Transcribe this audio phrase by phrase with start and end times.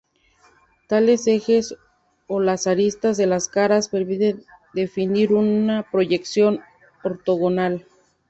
[0.87, 1.75] Tales ejes,
[2.25, 4.43] o las aristas de las caras, permiten
[4.73, 6.59] definir una proyección
[7.03, 7.85] ortogonal.